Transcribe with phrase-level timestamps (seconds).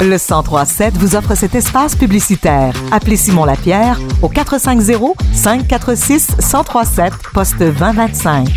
[0.00, 2.74] Le 1037 vous offre cet espace publicitaire.
[2.92, 8.48] Appelez Simon Lapierre au 450 546 1037 poste 2025.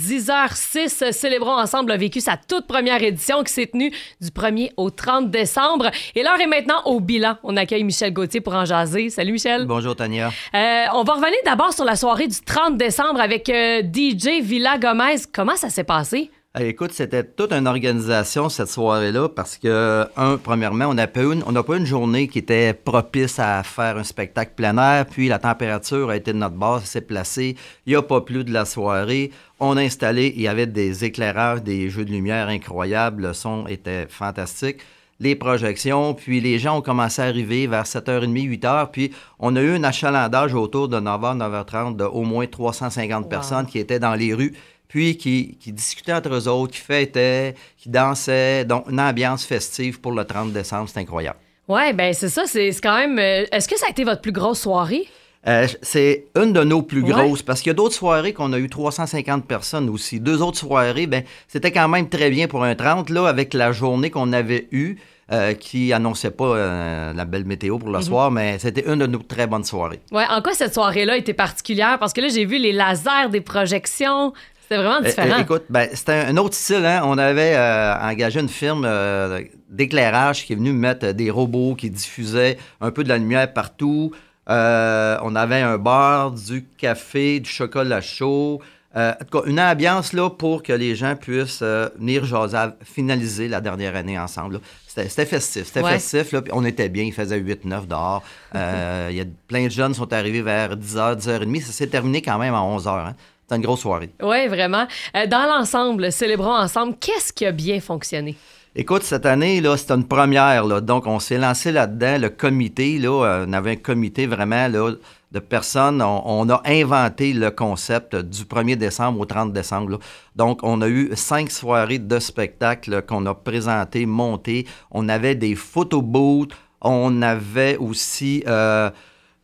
[0.00, 4.90] 10h06, Célébrons ensemble a vécu sa toute première édition qui s'est tenue du 1er au
[4.90, 5.90] 30 décembre.
[6.14, 7.36] Et l'heure est maintenant au bilan.
[7.42, 9.10] On accueille Michel Gauthier pour en jaser.
[9.10, 9.66] Salut Michel.
[9.66, 10.30] Bonjour Tania.
[10.54, 14.78] Euh, on va revenir d'abord sur la soirée du 30 décembre avec euh, DJ Villa
[14.78, 15.16] Gomez.
[15.32, 16.30] Comment ça s'est passé?
[16.58, 21.44] Écoute, c'était toute une organisation cette soirée-là parce que, un, premièrement, on n'a pas, une,
[21.46, 25.38] on pas une journée qui était propice à faire un spectacle plein air, puis la
[25.38, 27.54] température a été de notre base, s'est placée,
[27.86, 29.30] il n'y a pas plus de la soirée.
[29.60, 33.68] On a installé, il y avait des éclairages, des jeux de lumière incroyables, le son
[33.68, 34.78] était fantastique.
[35.20, 39.60] Les projections, puis les gens ont commencé à arriver vers 7h30, 8h, puis on a
[39.60, 44.14] eu un achalandage autour de 9h, 9h30 de au moins 350 personnes qui étaient dans
[44.14, 44.54] les rues
[44.90, 48.64] puis qui, discutaient entre eux autres, qui fêtaient, qui dansaient.
[48.64, 51.38] Donc, une ambiance festive pour le 30 décembre, c'est incroyable.
[51.68, 53.16] Oui, ben c'est ça, c'est quand même...
[53.16, 55.06] Euh, est-ce que ça a été votre plus grosse soirée?
[55.46, 58.58] Euh, c'est une de nos plus grosses parce qu'il y a d'autres soirées qu'on a
[58.58, 60.18] eu 350 personnes aussi.
[60.18, 63.72] Deux autres soirées, ben c'était quand même très bien pour un 30 là avec la
[63.72, 64.98] journée qu'on avait eue.
[65.32, 68.04] Euh, qui annonçait pas la belle météo pour le mhm.
[68.04, 70.00] soir, mais c'était une de nos très bonnes soirées.
[70.10, 72.00] Ouais, en quoi cette soirée-là était particulière?
[72.00, 74.32] Parce que là, j'ai vu les lasers des projections,
[74.70, 75.38] c'était vraiment euh, différent.
[75.38, 76.86] écoute, ben, c'était un autre style.
[76.86, 77.02] Hein?
[77.04, 81.90] On avait euh, engagé une firme euh, d'éclairage qui est venue mettre des robots qui
[81.90, 84.12] diffusaient un peu de la lumière partout.
[84.46, 88.62] on avait un bar, du café, du chocolat chaud.
[88.94, 93.60] en tout cas, une ambiance là, pour que les gens puissent venir jaser, finaliser la
[93.60, 94.60] dernière année ensemble.
[94.86, 95.66] C'était festif.
[95.66, 96.30] C'était festif.
[96.30, 97.02] Là, on était bien.
[97.02, 98.22] Il faisait 8-9 dehors.
[98.54, 101.62] Il y a plein de jeunes qui sont arrivés vers 10h, 10h30.
[101.62, 103.14] Ça s'est terminé quand même à 11h.
[103.50, 104.10] C'est une grosse soirée.
[104.22, 104.86] Oui, vraiment.
[105.16, 108.36] Euh, dans l'ensemble, célébrons ensemble, qu'est-ce qui a bien fonctionné?
[108.76, 110.64] Écoute, cette année, là, c'était une première.
[110.64, 112.18] Là, donc, on s'est lancé là-dedans.
[112.20, 114.92] Le comité, là, euh, on avait un comité vraiment là,
[115.32, 116.00] de personnes.
[116.00, 119.98] On, a inventé le concept du 1er décembre au 30 décembre.
[120.36, 124.64] Donc, on a eu cinq soirées de spectacles qu'on a présentées, montées.
[124.92, 126.52] On avait des photobooths.
[126.80, 128.44] On avait aussi...
[128.46, 128.90] Euh,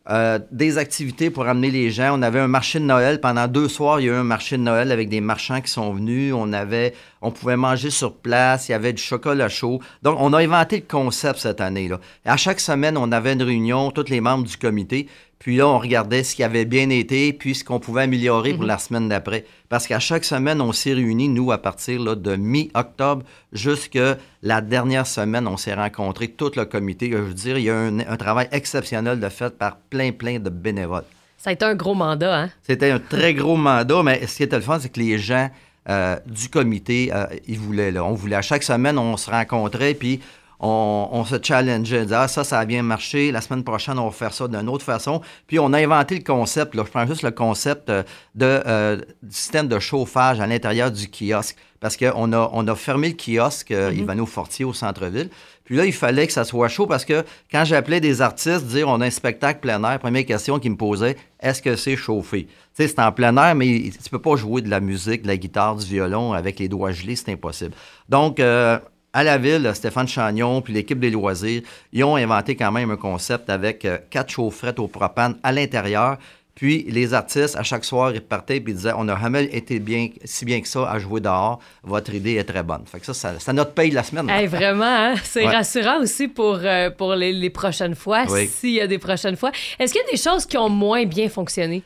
[0.09, 2.17] euh, des activités pour amener les gens.
[2.17, 3.19] On avait un marché de Noël.
[3.19, 5.69] Pendant deux soirs, il y a eu un marché de Noël avec des marchands qui
[5.69, 6.33] sont venus.
[6.33, 8.69] On avait, on pouvait manger sur place.
[8.69, 9.81] Il y avait du chocolat chaud.
[10.03, 11.99] Donc, on a inventé le concept cette année-là.
[12.23, 15.07] À chaque semaine, on avait une réunion, tous les membres du comité.
[15.39, 18.63] Puis là, on regardait ce qui avait bien été, puis ce qu'on pouvait améliorer pour
[18.63, 18.67] mhm.
[18.67, 19.45] la semaine d'après.
[19.69, 23.99] Parce qu'à chaque semaine, on s'est réunis, nous, à partir là, de mi-octobre jusque
[24.41, 27.11] la dernière semaine, on s'est rencontrés, tout le comité.
[27.11, 30.49] Je veux dire, il y a un, travail exceptionnel de fait par plein, plein de
[30.49, 31.05] bénévoles.
[31.37, 32.49] Ça a été un gros mandat, hein?
[32.63, 35.49] C'était un très gros mandat, mais ce qui était le fun, c'est que les gens
[35.87, 39.93] euh, du comité, euh, ils voulaient, là, on voulait, à chaque semaine, on se rencontrait,
[39.93, 40.19] puis
[40.59, 44.11] on, se challengeait, on ah, ça, ça a bien marché, la semaine prochaine, on va
[44.11, 45.21] faire ça d'une autre façon.
[45.45, 48.03] Puis on a inventé le concept, là, je prends juste le concept euh,
[48.33, 51.57] de, euh, du système de chauffage à l'intérieur du kiosque.
[51.79, 53.99] Parce qu'on a, on a fermé le kiosque euh, mm-hmm.
[53.99, 55.29] Ivano Fortier au centre-ville.
[55.63, 58.87] Puis là, il fallait que ça soit chaud parce que quand j'appelais des artistes dire
[58.87, 62.45] on a un spectacle plein air, première question qu'ils me posaient, est-ce que c'est chauffé?
[62.45, 65.27] Tu sais, c'est en plein air, mais tu peux pas jouer de la musique, de
[65.27, 67.75] la guitare, du violon avec les doigts gelés, c'est impossible.
[68.09, 68.39] Donc,
[69.13, 71.61] à la ville, Stéphane Chagnon puis l'équipe des loisirs,
[71.93, 76.17] ils ont inventé quand même un concept avec euh, quatre chaufferettes au propane à l'intérieur.
[76.57, 79.77] Puis les artistes, à chaque soir, ils partaient et ils disaient On n'a jamais été
[79.79, 81.59] bien, si bien que ça à jouer dehors.
[81.83, 82.81] Votre idée est très bonne.
[82.87, 84.27] Fait que ça, ça, notre paye de la semaine.
[84.47, 85.13] vraiment, hein?
[85.23, 89.51] c'est rassurant aussi pour, euh, pour les, prochaines fois, s'il y a des prochaines fois.
[89.77, 91.83] Est-ce qu'il y a des choses qui ont moins bien fonctionné?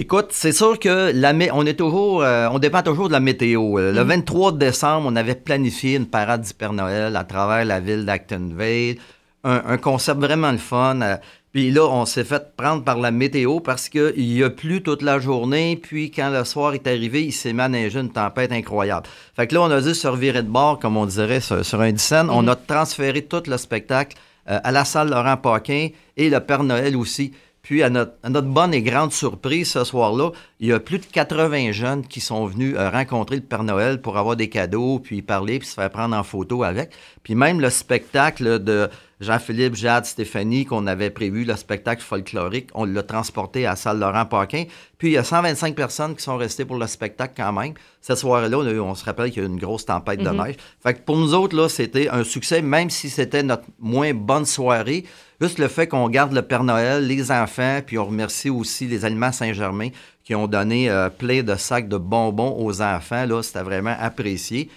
[0.00, 3.80] Écoute, c'est sûr que la, on est toujours, euh, on dépend toujours de la météo.
[3.80, 4.58] Euh, le 23 mm.
[4.58, 8.98] décembre, on avait planifié une parade du Père Noël à travers la ville d'Actonville.
[9.42, 11.00] Un, concept vraiment le fun.
[11.00, 11.16] Euh,
[11.50, 15.02] puis là, on s'est fait prendre par la météo parce qu'il y a plu toute
[15.02, 15.76] la journée.
[15.82, 19.08] Puis quand le soir est arrivé, il s'est manégé une tempête incroyable.
[19.34, 21.96] Fait que là, on a dû se revirer de bord, comme on dirait sur, un
[21.96, 22.30] scène.
[22.30, 22.50] On mm.
[22.50, 27.32] a transféré tout le spectacle à la salle Laurent Paquin et le Père Noël aussi.
[27.68, 31.72] Puis, à notre, bonne et grande surprise ce soir-là, il y a plus de 80
[31.72, 35.58] jeunes qui sont venus euh, rencontrer le Père Noël pour avoir des cadeaux, puis parler,
[35.58, 36.92] puis se faire prendre en photo avec.
[37.22, 38.88] Puis même le spectacle de
[39.20, 43.98] Jean-Philippe, Jade, Stéphanie, qu'on avait prévu, le spectacle folklorique, on l'a transporté à la salle
[43.98, 44.64] Laurent-Paquin.
[44.96, 47.74] Puis il y a 125 personnes qui sont restées pour le spectacle quand même.
[48.00, 50.44] Cette soirée-là, on, se rappelle qu'il y a eu une grosse tempête de mhm.
[50.44, 50.56] neige.
[50.82, 54.46] Fait que pour nous autres, là, c'était un succès, même si c'était notre moins bonne
[54.46, 55.04] soirée.
[55.40, 59.04] Juste le fait qu'on garde le Père Noël, les enfants, puis on remercie aussi les
[59.04, 59.90] Aliments Saint-Germain
[60.24, 63.24] qui ont donné euh, plein de sacs de bonbons aux enfants.
[63.24, 64.68] Là, c'était vraiment apprécié.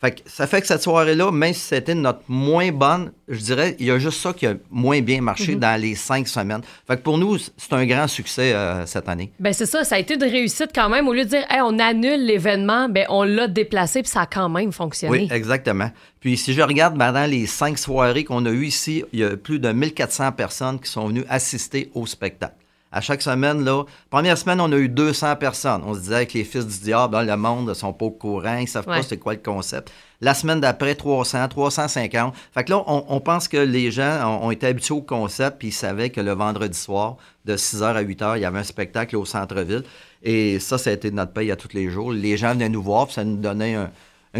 [0.00, 3.76] Fait que ça fait que cette soirée-là, même si c'était notre moins bonne, je dirais,
[3.78, 6.62] il y a juste ça qui a moins bien marché dans les cinq semaines.
[6.86, 9.30] Fait que pour nous, c'est un grand succès euh, cette année.
[9.38, 11.06] Ben c'est ça, ça a été de réussite quand même.
[11.06, 14.26] Au lieu de dire, hey, on annule l'événement, ben on l'a déplacé puis ça a
[14.26, 15.18] quand même fonctionné.
[15.18, 15.90] Oui, exactement.
[16.20, 19.36] Puis si je regarde pendant les cinq soirées qu'on a eues ici, il y a
[19.36, 22.54] plus de 1400 personnes qui sont venues assister au spectacle.
[22.92, 25.82] À chaque semaine, là, première semaine, on a eu 200 personnes.
[25.86, 28.10] On se disait que les fils du diable, dans le monde, ne sont pas au
[28.10, 29.92] courant, ils savent pas c'est quoi le concept.
[30.20, 32.34] La semaine d'après, 300, 350.
[32.52, 35.72] Fait que là, on, pense que les gens ont, été habitués au concept, puis ils
[35.72, 39.24] savaient que le vendredi soir, de 6h à 8h, il y avait un spectacle au
[39.24, 39.84] centre-ville.
[40.24, 42.12] Et ça, ça a été notre paye à tous les jours.
[42.12, 43.90] Les gens venaient nous voir, puis ça nous donnait un,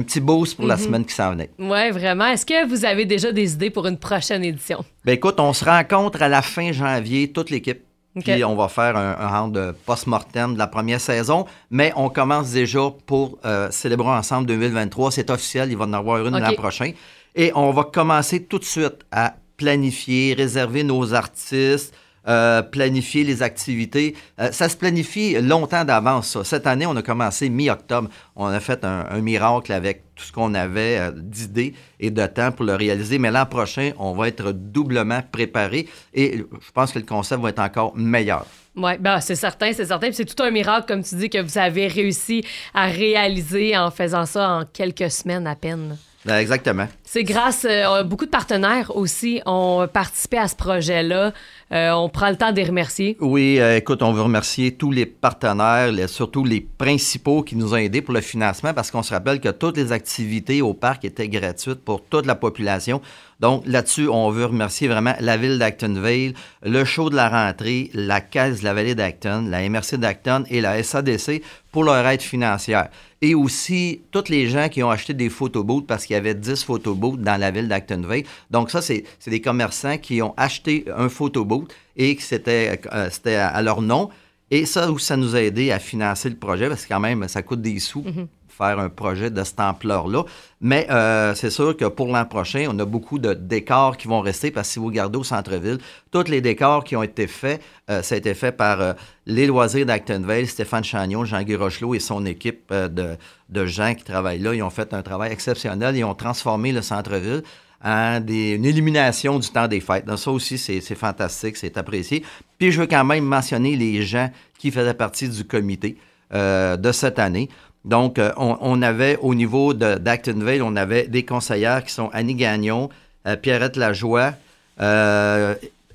[0.02, 0.82] petit boost pour la mhm.
[0.82, 1.50] semaine qui s'en venait.
[1.58, 2.26] Oui, vraiment.
[2.26, 4.84] Est-ce que vous avez déjà des idées pour une prochaine édition?
[5.04, 7.82] Bien, écoute, on se rencontre à la fin janvier, toute l'équipe.
[8.18, 12.50] Puis on va faire un, un round post-mortem de la première saison, mais on commence
[12.50, 15.12] déjà pour euh, célébrer ensemble 2023.
[15.12, 16.92] C'est officiel, il va en avoir une l'an prochain.
[17.36, 21.94] Et on va commencer tout de suite à planifier, réserver nos artistes,
[22.28, 24.14] euh, planifier les activités.
[24.40, 26.42] Euh, ça se planifie longtemps d'avance.
[26.42, 28.10] Cette année, on a commencé mi-octobre.
[28.36, 32.52] On a fait un, miracle avec tout ce qu'on avait euh, d'idées et de temps
[32.52, 33.18] pour le réaliser.
[33.18, 37.48] Mais l'an prochain, on va être doublement préparé et je pense que le concept va
[37.48, 38.46] être encore meilleur.
[38.76, 40.10] Oui, ben, c'est certain, c'est certain.
[40.12, 42.44] C'est tout un miracle, comme tu dis, que vous avez réussi
[42.74, 45.96] à réaliser en faisant ça en quelques semaines à peine.
[46.24, 46.86] Ben, exactement.
[47.02, 51.32] C'est grâce, euh, beaucoup de partenaires aussi ont participé à ce projet-là.
[51.72, 53.16] Euh, on prend le temps de les remercier.
[53.20, 57.76] Oui, euh, écoute, on veut remercier tous les partenaires, surtout les principaux qui nous ont
[57.76, 61.28] aidés pour le financement parce qu'on se rappelle que toutes les activités au parc étaient
[61.28, 63.00] gratuites pour toute la population.
[63.38, 68.20] Donc là-dessus, on veut remercier vraiment la ville d'Actonville, le show de la rentrée, la
[68.20, 71.42] Caisse de la vallée d'Acton, la MRC d'Acton et la SADC
[71.72, 72.88] pour leur aide financière.
[73.22, 76.64] Et aussi, tous les gens qui ont acheté des photobooths parce qu'il y avait 10
[76.64, 78.24] photobooths dans la ville d'Actonville.
[78.50, 81.59] Donc ça, c'est des commerçants qui ont acheté un photobooth
[81.96, 84.10] et que c'était euh, à leur nom.
[84.50, 87.42] Et ça, ça nous a aidé à financer le projet parce que quand même, ça
[87.42, 88.02] coûte des sous.
[88.02, 88.26] Mm-hmm
[88.60, 90.24] faire un projet de cette ampleur-là.
[90.60, 94.20] Mais euh, c'est sûr que pour l'an prochain, on a beaucoup de décors qui vont
[94.20, 95.78] rester parce que si vous regardez au centre-ville,
[96.10, 98.92] tous les décors qui ont été faits, euh, ça a été fait par euh,
[99.24, 103.16] les loisirs d'Actonville, Stéphane Chagnon, Jean-Guy Rochelot et son équipe de,
[103.48, 104.54] de, gens qui travaillent là.
[104.54, 105.96] Ils ont fait un travail exceptionnel.
[105.96, 107.42] Ils ont transformé le centre-ville
[107.82, 110.06] une élimination du temps des fêtes.
[110.06, 112.24] Donc ça aussi, c'est fantastique, c'est apprécié.
[112.58, 115.96] Puis je veux quand même mentionner les gens qui faisaient partie du comité
[116.32, 117.48] de cette année.
[117.84, 122.90] Donc, euh, on, avait au niveau d'Actonville, on avait des conseillères qui sont Annie Gagnon,
[123.26, 124.34] euh, Pierrette Lajoie,
[124.80, 125.54] euh,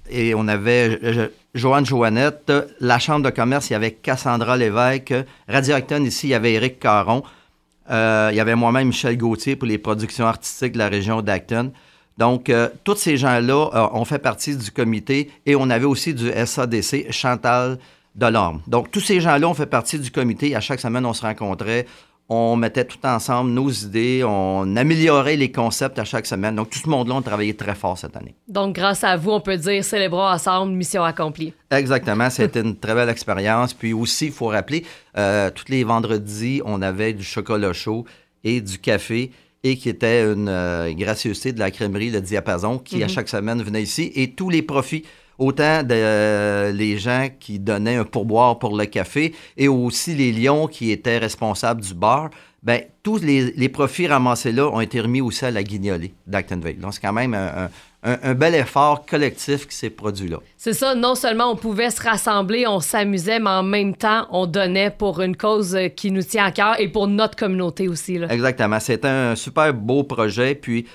[0.09, 2.51] et on avait Joanne Joannette.
[2.79, 5.13] La Chambre de commerce, il y avait Cassandra Lévesque.
[5.47, 7.23] Radio Acton, ici, il y avait Éric Caron.
[7.89, 11.71] Il y avait moi-même Michel Gauthier pour les productions artistiques de la région d'Acton.
[12.17, 12.51] Donc,
[12.83, 17.77] tous ces gens-là ont fait partie du comité et on avait aussi du SADC, Chantal
[18.15, 18.61] de l'orme.
[18.67, 20.55] Donc, tous ces gens-là ont fait partie du comité.
[20.55, 21.85] À chaque semaine, on se rencontrait.
[22.27, 26.55] On mettait tout ensemble nos idées, on améliorait les concepts à chaque semaine.
[26.55, 28.33] Donc, tout ce monde-là, on travaillé très fort cette année.
[28.47, 31.53] Donc, grâce à vous, on peut dire célébrons ensemble, mission accomplie.
[31.69, 32.31] Exactement.
[32.31, 33.75] C'était une très belle expérience.
[33.75, 34.83] Puis aussi, il faut rappeler,
[35.17, 38.05] euh, tous les vendredis, on avait du chocolat chaud
[38.43, 39.31] et du café
[39.63, 43.11] et qui était une euh, gracieuseté de la crèmerie Le Diapason qui, à mhm.
[43.11, 44.11] chaque semaine, venait ici.
[44.15, 45.03] Et tous les profits
[45.37, 50.67] autant euh, les gens qui donnaient un pourboire pour le café et aussi les lions
[50.67, 52.29] qui étaient responsables du bar,
[52.63, 56.79] ben, tous les, profits ramassés là ont été remis aussi à la guignolée d'Actonville.
[56.79, 57.69] Donc, c'est quand même un,
[58.33, 60.37] bel effort collectif qui s'est produit là.
[60.57, 64.45] C'est ça, non seulement on pouvait se rassembler, on s'amusait, mais en même temps, on
[64.45, 68.17] donnait pour une cause qui nous tient à cœur et pour notre communauté aussi.
[68.17, 68.27] Là.
[68.31, 68.79] Exactement.
[68.79, 70.55] C'était un super beau projet.
[70.55, 70.85] Puis,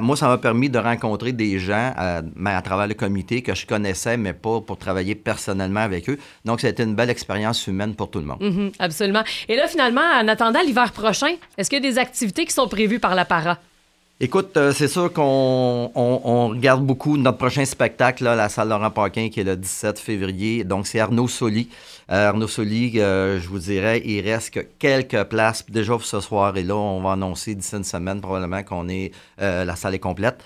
[0.00, 3.66] moi, ça m'a permis de rencontrer des gens euh, à, travers le comité que je
[3.66, 6.18] connaissais, mais pas pour travailler personnellement avec eux.
[6.44, 8.40] Donc, ça a été une belle expérience humaine pour tout le monde.
[8.40, 9.22] Mm-hmm, absolument.
[9.48, 12.68] Et là, finalement, en attendant l'hiver prochain, est-ce qu'il y a des activités qui sont
[12.68, 13.58] prévues par la para?
[14.22, 19.30] Écoute, euh, c'est sûr qu'on regarde beaucoup notre prochain spectacle, là, la salle Laurent Paquin,
[19.30, 20.62] qui est le 17 février.
[20.62, 21.70] Donc, c'est Arnaud Soli.
[22.12, 25.64] Euh, Arnaud Soli, euh, je vous dirais, il reste que quelques places.
[25.70, 29.10] Déjà pour ce soir et là, on va annoncer d'ici une semaine probablement qu'on est
[29.38, 30.44] la salle est complète.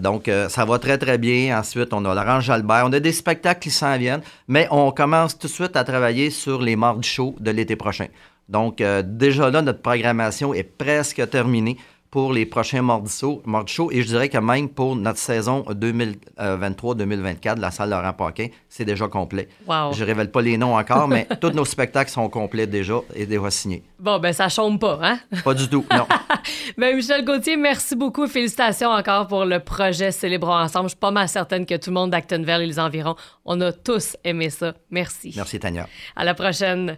[0.00, 1.58] donc, ça va très, très bien.
[1.58, 2.84] Ensuite, on a l'Orange Albert.
[2.86, 6.30] On a des spectacles qui s'en viennent, mais on commence tout de suite à travailler
[6.30, 8.06] sur les mardis shows de l'été prochain.
[8.48, 11.76] Donc, déjà là, notre programmation est presque terminée
[12.16, 13.90] pour les prochains Mordisseaux, Show.
[13.92, 18.86] Et je dirais que même pour notre saison 2023-2024 de la salle Laurent Paquin, c'est
[18.86, 19.50] déjà complet.
[19.66, 19.92] Wow.
[19.92, 23.50] Je révèle pas les noms encore, mais tous nos spectacles sont complets déjà et déjà
[23.50, 23.82] signés.
[23.98, 25.18] Bon, ben ça chôme pas, hein?
[25.44, 26.06] Pas du tout, non.
[26.78, 28.26] ben Michel Gauthier, merci beaucoup.
[28.26, 30.86] Félicitations encore pour le projet Célébrons ensemble.
[30.86, 33.72] Je suis pas mal certaine que tout le monde d'Actonville et les environs, on a
[33.72, 34.72] tous aimé ça.
[34.90, 35.34] Merci.
[35.36, 35.86] Merci, Tania.
[36.14, 36.94] À la prochaine.